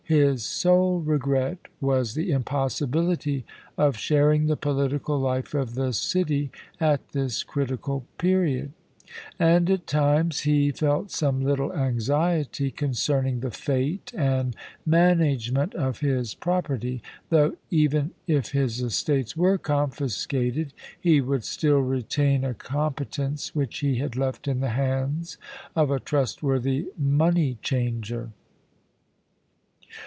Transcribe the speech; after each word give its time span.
His 0.03 0.43
sole 0.43 0.99
regret 0.99 1.69
was 1.79 2.15
the 2.15 2.31
impossibility 2.31 3.45
of 3.77 3.95
sharing 3.95 4.47
the 4.47 4.57
political 4.57 5.17
life 5.17 5.53
of 5.53 5.75
the 5.75 5.93
city 5.93 6.51
at 6.81 7.11
this 7.13 7.43
critical 7.43 8.03
period; 8.17 8.73
and 9.39 9.69
at 9.69 9.87
times 9.87 10.41
he 10.41 10.69
felt 10.73 11.11
some 11.11 11.39
little 11.39 11.71
anxiety 11.71 12.71
concerning 12.71 13.39
the 13.39 13.51
fate 13.51 14.11
and 14.13 14.53
management 14.85 15.73
of 15.75 16.01
his 16.01 16.33
property, 16.35 17.01
though, 17.29 17.55
even 17.69 18.11
if 18.27 18.51
his 18.51 18.81
estates 18.81 19.37
were 19.37 19.57
confiscated, 19.57 20.73
he 20.99 21.21
would 21.21 21.45
still 21.45 21.79
retain 21.79 22.43
a 22.43 22.53
competence 22.53 23.55
which 23.55 23.79
he 23.79 23.95
had 23.99 24.17
left 24.17 24.45
in 24.45 24.59
the 24.59 24.71
hands 24.71 25.37
of 25.73 25.89
a 25.89 26.01
trustworthy 26.01 26.87
money 26.99 27.57
changer. 27.61 28.31